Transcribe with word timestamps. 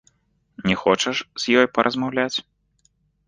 Не 0.69 0.75
хочаш 0.83 1.17
з 1.43 1.57
ёй 1.63 1.67
паразмаўляць? 1.77 2.37